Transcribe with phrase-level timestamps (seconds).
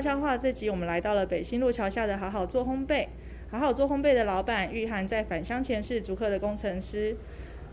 [0.00, 3.06] 悄悄话这集，我们来到了北新路桥下的好好做烘焙。
[3.50, 7.14] 好好做烘焙的老板玉涵在返乡前是竹科的工程师。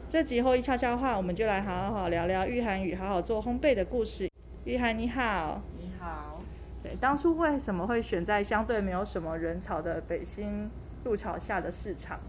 [0.10, 4.30] 这集后一悄悄话，我们就来好好聊聊玉涵与好好做烘焙的故事。
[4.66, 6.44] 玉涵你好，你好。
[6.84, 10.70] 对，当初为什么会选在相对没有什么人潮的北新
[11.06, 12.20] 路桥下的市场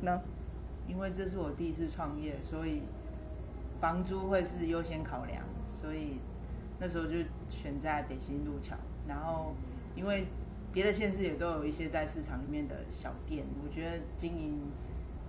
[0.00, 0.20] 呢？
[0.88, 2.82] 因为这是我第一次创业，所以
[3.78, 5.44] 房租会是优先考量，
[5.80, 6.18] 所以
[6.80, 7.18] 那时候就
[7.48, 8.74] 选在北新路桥。
[9.08, 9.54] 然后
[9.96, 10.26] 因为
[10.72, 14.60] 别的县市也都有一些在市场里面的小店，我觉得经营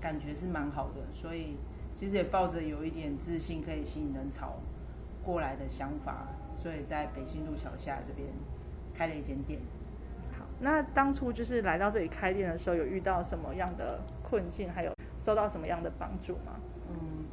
[0.01, 1.55] 感觉是蛮好的，所以
[1.95, 4.59] 其实也抱着有一点自信可以吸引人潮
[5.23, 8.27] 过来的想法，所以在北新路桥下这边
[8.93, 9.59] 开了一间店。
[10.37, 16.59] 好，那当初就是来到这里开店的时候，有遇到什么样的困境，还有受到什么样的帮助吗？
[16.89, 17.25] 嗯，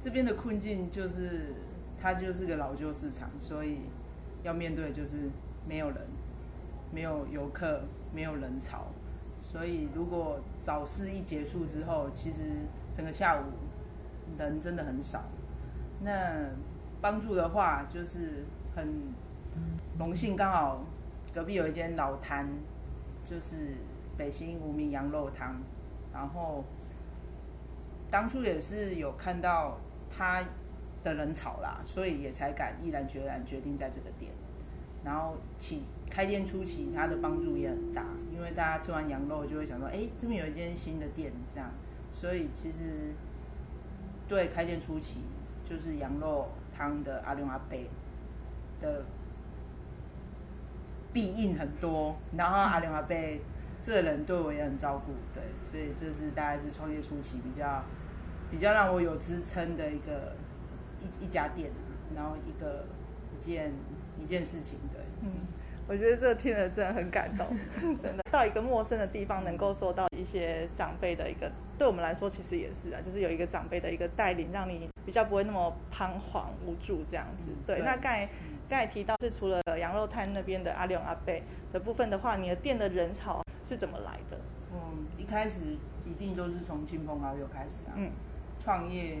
[0.00, 1.54] 这边的困境就是
[2.00, 3.78] 它就是个老旧市场，所以
[4.42, 5.30] 要面对的就是
[5.68, 5.98] 没有人。
[6.92, 7.82] 没有游客，
[8.14, 8.86] 没有人潮，
[9.42, 12.38] 所以如果早市一结束之后，其实
[12.94, 13.42] 整个下午
[14.38, 15.24] 人真的很少。
[16.00, 16.48] 那
[17.00, 18.44] 帮助的话，就是
[18.74, 18.86] 很
[19.98, 20.84] 荣幸，刚好
[21.34, 22.48] 隔壁有一间老摊，
[23.28, 23.74] 就是
[24.16, 25.56] 北新无名羊肉汤，
[26.14, 26.64] 然后
[28.10, 29.76] 当初也是有看到
[30.16, 30.40] 他
[31.02, 34.32] 的人潮啦，所以也才敢毅然决然决定在这个店，
[35.06, 35.80] 然后起。
[36.08, 41.68] 开店初期，它的帮助也很大，因为大家吃完羊肉就会想说，哎，这边有一间新的店，这样，
[42.14, 43.12] 所以其实
[44.26, 45.16] 对开店初期，
[45.68, 47.90] 就是羊肉汤的阿龙阿贝
[48.80, 49.04] 的
[51.12, 53.42] 必应很多，然后阿龙阿贝
[53.84, 57.82] 这人对我也很照顾，对，所以这是大概是创业初期比较
[58.50, 60.34] 比较让我有支撑的一个
[61.02, 61.70] 一一家店，
[62.14, 62.86] 然后一个
[63.36, 63.72] 一件
[64.22, 65.30] 一件事情，对，嗯。
[65.88, 67.46] 我觉得这个听了真的很感动，
[68.02, 77.52] 真的到一个陌生的地方，能够受到一些长辈的一个，对我们来说其实也是啊，就是有一个长辈的一个带领，让你比较不会那么彷徨无助这样子。
[77.64, 78.28] 对，那刚才
[78.68, 84.36] 刚才提到是除了羊肉摊那边的阿龙阿贝的部分的话，你的店的人潮是怎么来的？
[84.72, 85.60] 嗯，一开始
[86.04, 87.94] 一定都是从亲朋好友开始啊。
[87.94, 88.10] 嗯，
[88.58, 89.18] 创业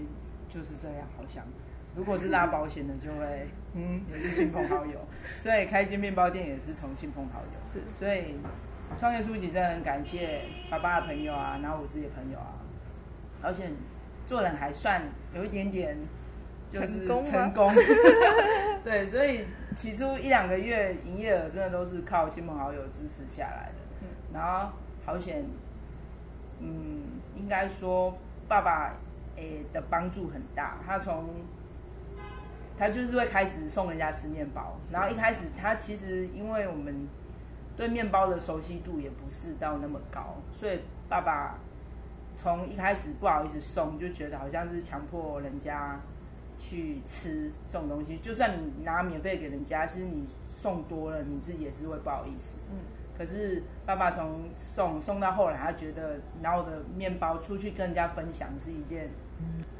[0.48, 1.44] 就是这样，好像。
[1.96, 4.02] 如果是拉保险的，就会嗯。
[4.12, 5.00] 也是亲朋好友，
[5.40, 7.58] 所以开一间面包店也是从亲朋好友。
[7.72, 8.36] 是，所以
[8.98, 12.54] 创业初期真的很感谢爸爸的朋友啊，然后我自己的朋友啊，
[13.42, 13.64] 而且
[14.26, 15.02] 做人还算
[15.34, 15.96] 有一点点
[16.70, 17.72] 成功成功。
[18.84, 23.78] 对，所以起初一两个月营业额真的都是靠亲朋好友支持下来的。
[24.02, 24.70] 嗯，然后
[25.04, 25.44] 好险，
[26.60, 27.02] 嗯，
[27.36, 28.94] 应该说爸爸
[29.36, 31.24] 诶的帮助很大，他从
[32.78, 37.06] 他就是会开始送人家吃面包，然后一开始他其实因为我们
[37.76, 41.58] 对面包的熟悉度也不是到那么高，所以爸爸
[42.36, 46.00] 从一开始不好意思送，就觉得好像是强迫人家
[46.58, 48.16] 去吃这种东西。
[48.18, 52.58] 就算你拿免费给人家，其实你送多了，你自己也是会不好意思。
[52.70, 52.78] 嗯。
[53.16, 59.08] 可是爸爸从送送到后来，他觉得拿我的面包出去跟人家分享是一件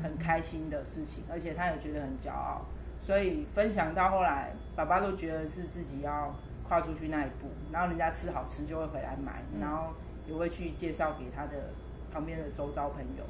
[0.03, 2.65] 很开心的事情，而且他也觉得很骄傲。
[3.06, 6.34] 所以分享到后来，爸爸都觉得是自己要
[6.67, 9.93] 跨出去那一步，然后人家吃好吃就会回来买，然后
[10.27, 11.71] 也会去介绍给他的
[12.12, 13.22] 旁边的周遭朋友。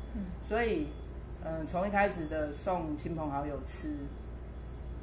[0.43, 0.87] 所以，
[1.45, 3.95] 嗯，从一开始的送亲朋好友吃，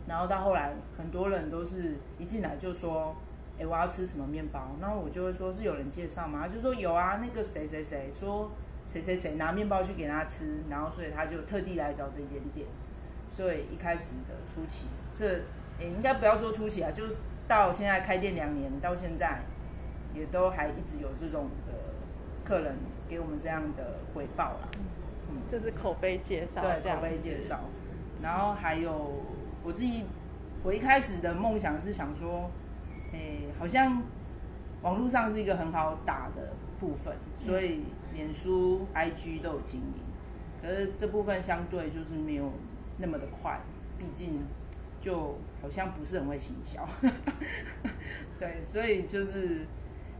[0.08, 3.16] 然后到后来很多人都是一进来就说
[3.60, 6.48] ：“哎，我要吃什么面包？”然后我就会说是有人介绍吗？
[6.48, 8.50] 就说有啊，那个谁谁谁说
[8.88, 12.66] 谁谁谁拿面包去给他吃，然后所以他就特地来找这间店。
[13.36, 14.86] 所以一开始的初期，
[15.16, 15.40] 这
[15.80, 17.18] 也应该不要说初期啊，就是
[17.48, 19.42] 到现在开店两年，到现在
[20.14, 21.74] 也都还一直有这种的
[22.46, 22.76] 客人
[23.10, 24.70] 给我们这样的回报啦。
[25.32, 27.60] 嗯，就是口碑介绍，对，口碑介绍。
[28.22, 29.24] 然后还有
[29.64, 30.04] 我自己，
[30.62, 32.52] 我一开始的梦想是想说，
[33.14, 34.00] 诶，好像
[34.84, 37.82] 网络上是一个很好打的部分，所以
[38.14, 40.04] 脸书、IG 都有经营，
[40.62, 42.54] 可是这部分相对就是没有。
[42.98, 43.60] 那么的快，
[43.98, 44.40] 毕竟
[45.00, 46.88] 就好像不是很会行销，
[48.40, 49.66] 对，所以就是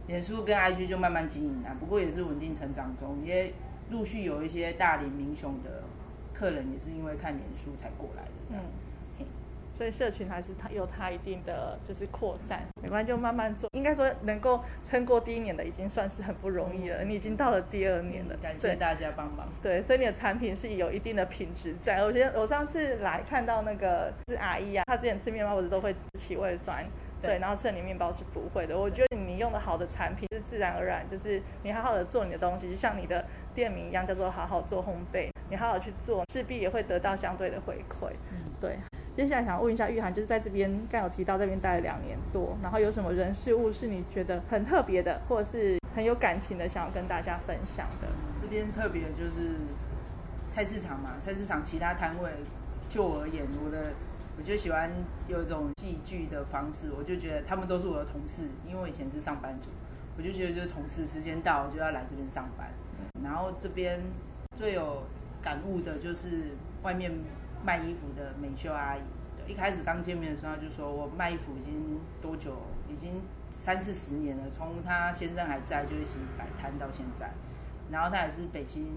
[0.06, 3.52] 脸书跟 IG 就慢慢经营啊，不过也是稳定成长中，也
[3.90, 5.84] 陆续有一些大龄民雄的
[6.32, 8.62] 客人也是因为看脸书才过来的这样。
[9.76, 13.68] 所以社群还是它有它一定的就是扩散，没关系就慢慢做。
[13.72, 18.36] 应该说能够撑过第一年的已经算是很不容易了，你已经到了第二年了。
[18.40, 19.48] 感谢大家帮忙。
[19.60, 22.02] 对，所以你的产品是有一定的品质在。
[22.04, 26.84] 我觉得我上次来看到那个是阿姨啊，她之前吃面包不是都会起胃酸，
[27.20, 28.78] 对，然后吃了你面包是不会的。
[28.78, 33.24] 我觉得你用的好的产品是自然而然，就是你好好的做你的东西，就像你的
[33.54, 35.30] 店名一样，叫做好好做烘焙。
[35.50, 38.08] 你好好去做，势必也会得到相对的回馈。
[38.32, 38.78] 嗯，对。
[39.16, 48.08] 接下来想问一下玉涵，就是在这边刚有提到这边待了两年多，然后有什么人事物是你觉得很特别的，或者是很有感情的，想要跟大家分享的？
[48.42, 49.54] 这边特别就是
[50.48, 52.28] 菜市场嘛，菜市场其他摊位，
[52.88, 53.92] 就我而言，我的
[54.36, 54.90] 我就喜欢
[55.28, 59.68] 有一种戏剧的方式，我就觉得他们都是我的同事，因为我以前是上班族，
[60.18, 62.66] 我就觉得就是同事，时间到就要来这边上班。
[63.22, 64.00] 然后这边
[64.56, 65.04] 最有
[65.40, 66.48] 感悟的就是
[66.82, 67.12] 外面。
[67.64, 69.00] 卖衣服的美秀阿姨，
[69.50, 72.54] 一开始刚见面的时候就说：“我卖衣服已经多久？
[72.86, 74.44] 已经三四十年了。
[74.54, 77.30] 从她先生还在就一起摆摊到现在。
[77.90, 78.92] 然后她也是北新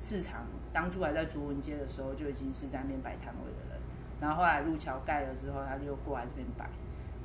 [0.00, 3.80] 市场当初还在竹文街的时候就已经是在那边摆摊位的人。
[4.20, 6.68] 然后后来路桥盖了之后，他就过来这边摆。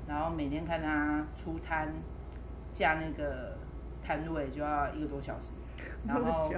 [0.08, 1.92] 然后每天看他出摊
[2.72, 3.58] 架那个
[4.04, 5.54] 摊位就要一个多小时。
[6.06, 6.52] 然后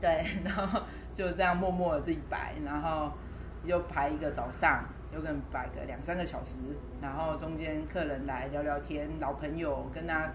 [0.00, 3.10] 对，然后就这样默默的自己摆，然后。
[3.64, 6.58] 又排一个早上，有可能摆个两三个小时，
[7.00, 10.30] 然后中间客人来聊聊天，老朋友跟他，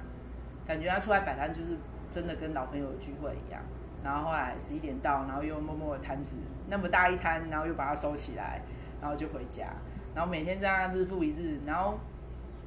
[0.66, 1.78] 感觉他出来摆摊就是
[2.12, 3.62] 真的跟老朋友聚会一样。
[4.04, 6.38] 然后后来十一点到，然后又默默的摊子
[6.70, 8.62] 那么大一摊，然后又把它收起来，
[9.02, 9.68] 然后就回家。
[10.16, 11.60] 然后每天这样日复一日。
[11.66, 12.00] 然后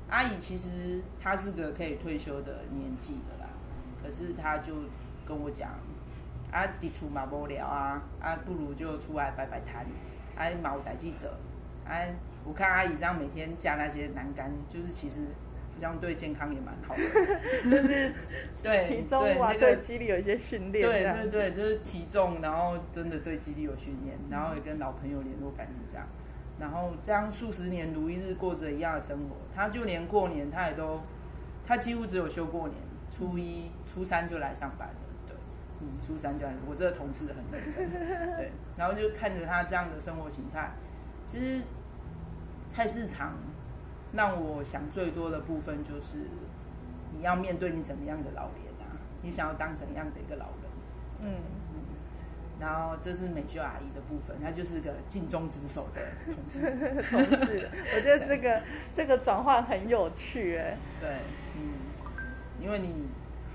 [0.09, 3.49] 阿姨其实她是个可以退休的年纪的啦，
[4.03, 4.75] 可是她就
[5.25, 5.71] 跟我讲，
[6.53, 9.87] 啊，地处嘛无聊啊，啊，不如就出来摆摆摊。
[10.41, 11.37] 哎，毛代记者，
[11.85, 12.15] 哎，
[12.47, 15.21] 我看阿姨这样每天加那些栏杆，就是其实
[15.75, 17.03] 好像对健康也蛮好的，
[17.71, 18.15] 就是
[18.65, 20.89] 对体重啊，对肌力有一些训练。
[20.89, 26.07] 对对对，就是体重，然后真的对肌力有训练，然后也跟老朋友联络感情这样，
[26.59, 29.37] 然后这样数十年如一日过着一样的生活。
[29.55, 30.99] 他就连过年他也都，
[31.67, 34.89] 他几乎只有休过年，初一、初三就来上班。
[35.83, 37.91] 嗯，初三就我这个同事很认真，
[38.37, 40.73] 对，然后就看着他这样的生活形态，
[41.27, 41.63] 其实
[42.69, 43.33] 菜市场
[44.13, 46.19] 让我想最多的部分就是
[47.17, 48.93] 你要面对你怎么样的老年啊，
[49.23, 50.71] 你想要当怎样的一个老人，
[51.23, 51.33] 嗯
[51.73, 51.81] 嗯，
[52.61, 56.71] 然后这是美秀阿姨的部分，她就是个尽忠职守的同事，
[57.11, 58.63] 同事，我觉得这个
[58.93, 61.09] 这个转换很有趣，哎，对，
[61.57, 61.73] 嗯，
[62.61, 63.09] 因为你。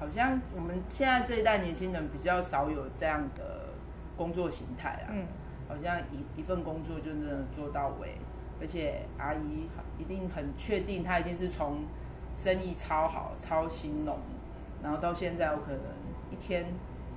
[0.06, 3.70] 好像我们现在这一代年轻人比较少有这样的
[4.16, 5.26] 工作形态啊，嗯，
[5.68, 8.16] 好像一一份工作就能做到位，
[8.62, 9.68] 而且阿姨
[9.98, 11.86] 一定很确定，她一定是从
[12.36, 14.20] 生意超好、超兴隆，
[14.84, 15.82] 然后到现在我可能
[16.30, 16.68] 一天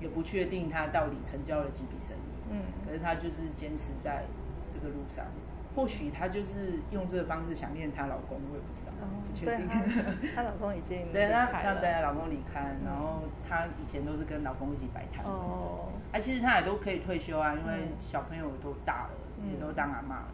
[0.00, 4.25] 也不确定她到底成交了几笔生意，嗯，可是她就是坚持在
[4.73, 5.26] 这个路上。
[5.78, 8.90] 或许她就是用这个方式想念她老公，我也不知道，
[9.25, 9.69] 不确定。
[10.34, 15.25] 她老公已经 对，她她等老公离开，然后她以前都是跟老公一起摆摊。
[15.25, 15.90] 哦。
[16.10, 19.10] 哎，其实她也都可以退休啊，因为小朋友都大了，
[19.48, 20.28] 也都当阿妈了，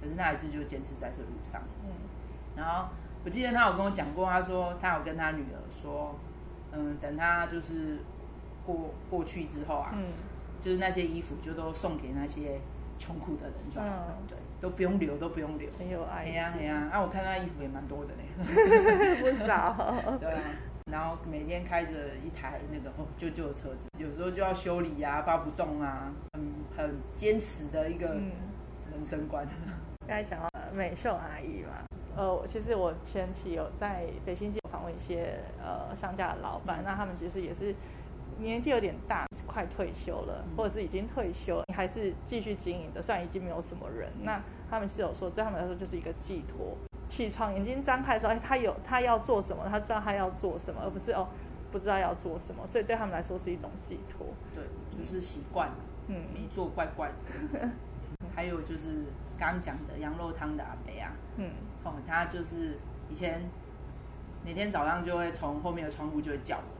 [0.00, 1.60] 可是她还是就坚持在这路上。
[1.84, 1.92] 嗯。
[2.56, 2.88] 然后
[3.26, 6.14] 我记得她有跟我讲过，她说她有跟她女儿说，
[6.72, 7.98] 嗯，等她就是
[8.64, 10.04] 过过去之后啊，嗯，
[10.62, 12.58] 就是那些衣服就都送给那些。
[12.98, 16.24] 穷苦的人就好了，对，都不用留，都不用留，很有爱。
[16.24, 18.22] 哎呀哎呀，啊，我看他衣服也蛮多的呢，
[19.20, 19.94] 不少。
[20.18, 20.42] 对啊，
[20.90, 21.92] 然后每天开着
[22.24, 26.42] 一台那个哦旧旧的车子，有时候就要修理呀，发不动啊，很
[26.76, 29.46] 很坚持的一个人生观。
[30.06, 31.84] 刚才讲到美秀阿姨嘛，
[32.16, 37.74] 呃，其实我前期有在北新街访问一些呃商家的老板，那他们其实也是。
[38.38, 43.02] 年纪有点大，快退休了，或者是已经退休，你还是继续经营的。
[43.02, 44.40] 虽然已经没有什么人，那
[44.70, 46.76] 他们是有说，对他们来说就是一个寄托。
[47.08, 51.28] 起床眼睛张开的时候，哎，他有他要做什么，他知道他要做什么，而不是哦
[51.72, 52.66] 不知道要做什么。
[52.66, 54.26] 所以对他们来说是一种寄托。
[54.54, 54.64] 对，
[54.96, 55.70] 就是习惯。
[56.06, 57.68] 嗯，你做怪怪的。
[58.34, 59.04] 还有就是
[59.38, 61.50] 刚刚讲的羊肉汤的阿伯啊，嗯，
[61.82, 62.78] 哦，他就是
[63.10, 63.42] 以前
[64.44, 66.77] 每天早上就会从后面的窗户就会叫我。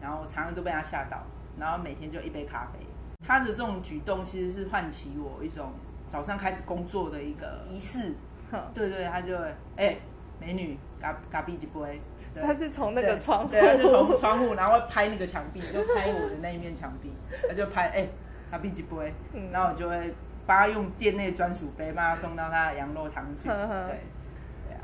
[0.00, 1.22] 对，然后常常都被他吓到，
[1.58, 2.86] 然后每天就一杯咖啡。
[3.26, 5.72] 他的这种举动其实是唤起我一种
[6.06, 8.14] 早上开始工作的一个仪式。
[8.72, 9.96] 对对，他就会哎，
[10.38, 12.00] 美女，咖咖啡几杯。
[12.40, 17.10] 他是从那个窗户，对，他就从窗户，然后拍那个墙壁，就拍我的那一面墙壁，
[17.48, 18.06] 他就拍哎，
[18.50, 19.12] 咖啡几杯。
[19.50, 20.14] 然后我就会
[20.46, 23.48] 帮他用店内专属杯，帮他送到他的羊肉汤去。
[23.48, 24.80] 对，对啊，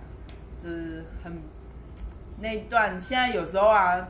[0.59, 1.33] 就是很
[2.40, 4.09] 那一段，现在有时候啊。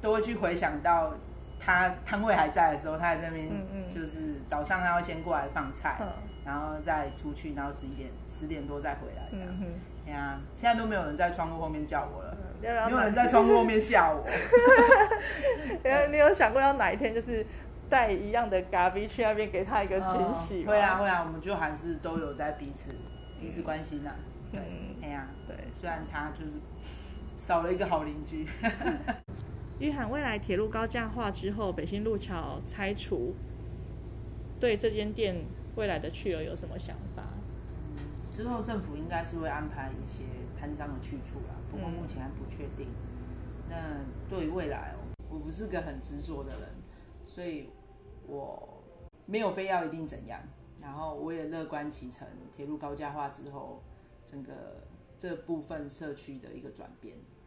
[0.00, 1.12] 都会去回想到
[1.58, 3.50] 他摊位还在的时候，他在那边
[3.88, 5.96] 就是早上他会先过来放菜，
[6.44, 9.48] 然然后再出去，然后十一点十点多再回来这样。
[9.60, 9.66] 嗯
[10.10, 14.26] 呀，现在都没有人在窗户后面叫我了，没有人在窗户后面吓我。
[16.10, 17.46] 你有想过要哪一天就是
[17.88, 20.72] 带一样的咖啡去那边给他一个惊喜吗？
[20.72, 22.90] 会啊会啊，我们就还是都有在彼此
[23.38, 24.10] 彼此关心呐、
[24.50, 25.56] 对，嗯哎呀，对。
[25.80, 26.50] 虽然他就是
[27.36, 28.48] 少了一个好邻居。
[29.80, 33.34] 玉涵未来铁路高架化之后，北新路桥拆除，
[34.60, 35.42] 对这间店
[35.74, 37.24] 未来的去留有什么想法？
[38.30, 42.88] 之后政府应该是会安排一些摊商的去处啦，不过目前还不确定。
[43.70, 46.68] 那对于未来哦，我不是个很执着的人，
[47.24, 47.70] 所以
[48.28, 48.82] 我
[49.24, 50.38] 没有非要一定怎样。
[50.78, 53.82] 然后我也乐观其成，铁路高架化之后，
[54.26, 54.86] 整个
[55.18, 57.39] 这部分社区的一个转变，对，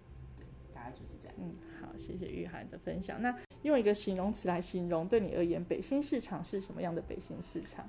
[0.74, 1.36] 大概就是这样。
[1.38, 3.22] 嗯，好，谢谢玉涵的分享。
[3.22, 7.88] 那用一个形容词来形容，对你而言，北新市场是什么样的北新市场？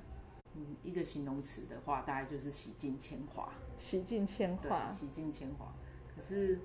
[0.54, 3.52] 嗯，一个形容词的话，大概就是洗尽铅华。
[3.76, 5.72] 洗尽铅对华，，洗尽铅华。
[6.14, 6.60] 可是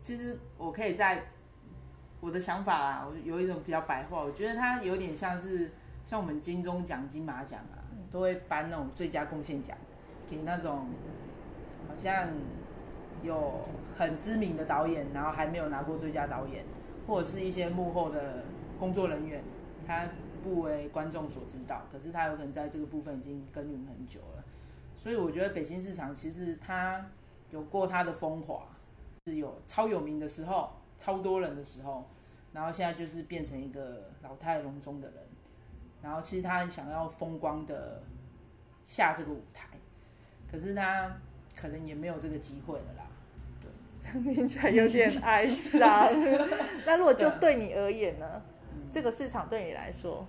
[0.00, 1.24] 其实我可以在
[2.20, 5.72] 我的想法啊，我有一种比较白话，我觉得它有点像是
[6.04, 9.76] 像我们金钟奖、金马奖啊，都会颁那种最佳贡献奖
[10.28, 10.86] 给那种
[11.88, 12.28] 好像
[13.22, 13.60] 有
[13.96, 16.64] 很知名的导演，然后还没有拿过最佳导演，
[17.06, 18.44] 或者是一些幕后的
[18.78, 19.42] 工作人员，
[19.86, 20.08] 他
[20.42, 24.44] 不为观众所知道，可是他有可能在这个部分已经耕耘很久了。
[24.96, 27.04] 所以我觉得北京市场其实它
[27.50, 28.66] 有过它的风华，
[29.26, 32.08] 是有超有名的时候，超多人的时候，
[32.52, 35.16] 然后现在就是变成一个老态龙钟的人，
[36.00, 38.00] 然后其实他很想要风光的
[38.84, 39.66] 下这个舞台，
[40.50, 41.16] 可是他
[41.54, 43.06] 可能也没有这个机会了啦。
[44.34, 46.08] 听起来有点哀伤。
[46.84, 48.42] 那如果就对你而言呢？
[48.92, 50.26] 这个市场对你来说，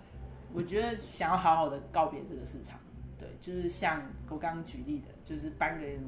[0.53, 2.80] 我觉得想要好好的告别这个市场，
[3.20, 6.00] 对，就是像我刚刚举例的，就是颁给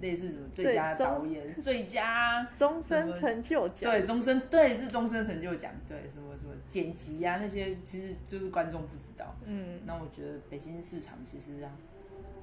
[0.00, 9.36] 类似什么最佳最导演、最佳 终身成就奖，对，终身对是终身成就奖，对什么什么剪辑啊那些，其实就是观众不知道。
[9.44, 11.70] 嗯，那我觉得北京市场其实啊，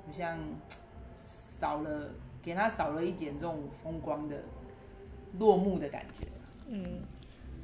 [0.06, 0.38] 不像
[1.60, 2.10] 少了
[2.42, 4.38] 给他少了一点这种风光的
[5.40, 6.26] 落幕的感觉。
[6.68, 7.02] 嗯，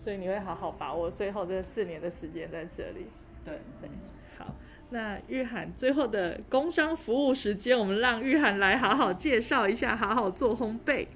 [0.03, 3.07] 所以你会好好把握最后这四年的时间在这里。
[3.45, 3.89] 对对，
[4.37, 4.53] 好，
[4.89, 11.07] 那玉涵最后的工商服务时间，我们让玉涵来好好介绍一下，好好做烘焙。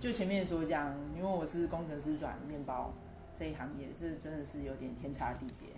[0.00, 2.92] 就前面所讲，因为我是工程师转面包
[3.38, 5.68] 这一行业，这真的是有点天差地别。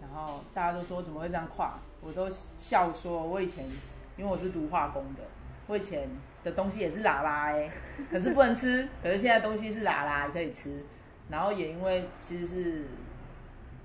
[0.00, 3.64] 然后大家都说怎么会这样跨，我都笑说，我以前
[4.16, 5.22] 因为我是读化工的，
[5.66, 6.08] 我以前
[6.42, 7.70] 的东西也是拉拉哎、
[8.10, 10.84] 可是不能吃，可是现在东西是拉拉也可以吃。
[11.30, 12.84] 然后也因为其实是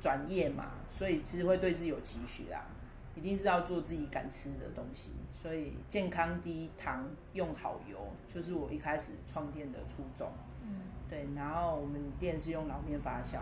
[0.01, 2.67] 转业嘛，所以其实会对自己有期许啊，
[3.15, 5.11] 一定是要做自己敢吃的东西。
[5.33, 10.29] 所以健康低糖用好油，就是我一开始创店的初衷。
[10.61, 13.37] 嗯，对，然后我们店是用老面发酵，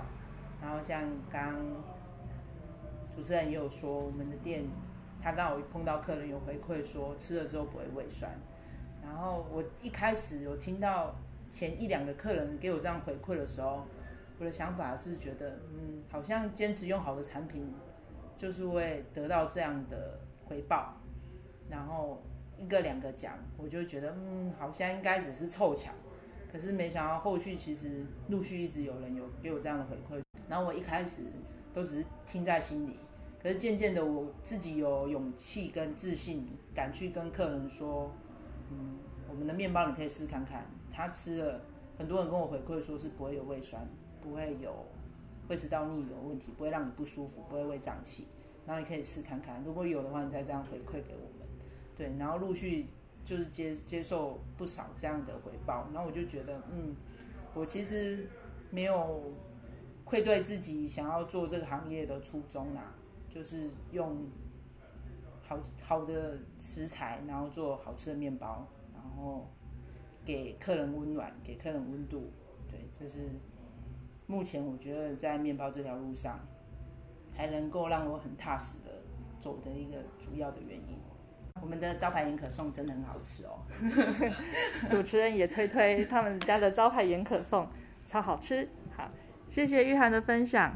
[0.61, 1.55] 然后像刚
[3.15, 4.63] 主持人也有说，我们的店
[5.27, 8.31] 他刚好碰到客人有回馈说吃了之后不会胃酸，
[9.03, 11.13] 然后我一开始有听到
[11.49, 13.83] 前一两个客人给我这样回馈的时候，
[14.39, 17.69] 我的想法是觉得，嗯，好像坚持用好的产品，
[18.37, 20.93] 就是会得到这样的回报，
[21.69, 22.23] 然后
[22.57, 25.91] 一个两个讲，我就觉得，嗯，好像应该只是凑巧。
[26.49, 31.23] 可是没想到后续其实陆续一直有人有给我这样的回馈，然后我一开始
[31.73, 32.97] 都只是听在心里，
[33.41, 38.11] 可是渐渐的我自己有勇气跟自信，敢去跟客人说，
[38.71, 38.97] 嗯，
[39.29, 41.61] 我们的面包你可以试看看，他吃了，
[41.97, 43.87] 很多人跟我回馈说是不会有胃酸，
[44.21, 44.85] 不会有
[45.47, 48.27] 胃食道逆流问题，不会让你不舒服，不会胃胀气，
[48.65, 51.47] 然后你可以试看看，如果有的话，你再这样回馈给我们，
[51.95, 52.87] 对，然后陆续。
[53.27, 56.95] 就是接接受不少这样的回报，然后我就觉得，嗯，
[57.53, 58.25] 我其实
[58.71, 59.21] 没有
[60.05, 62.95] 愧对自己想要做这个行业的初衷啦，
[63.37, 64.25] 就是用
[65.47, 69.47] 好好的食材，然后做好吃的面包，然后
[70.25, 72.31] 给客人温暖，给客人温度，
[72.67, 73.29] 对，这是
[74.25, 76.39] 目前我觉得在面包这条路上
[77.31, 79.03] 还能够让我很踏实的
[79.39, 80.97] 走的一个主要的原因。
[81.61, 83.59] 我们的招牌盐可颂真的很好吃哦，
[84.89, 87.67] 主持人也推推他们家的招牌盐可颂，
[88.07, 88.67] 超好吃。
[88.95, 89.07] 好，
[89.51, 90.75] 谢谢玉涵的分享。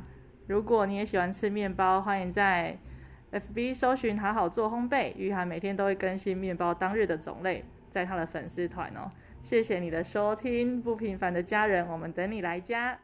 [0.52, 2.78] 如果你也喜欢吃面包，欢迎在
[3.32, 9.10] FB 搜寻“好好做烘焙”，玉涵每天都会更新面包当日的种类，在他的粉丝团哦。
[9.42, 13.00] 谢谢你的收听，不平凡的家人，我们等你来家。